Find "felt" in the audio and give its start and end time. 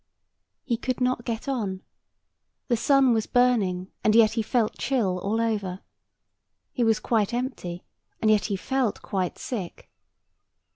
4.41-4.79, 8.55-9.03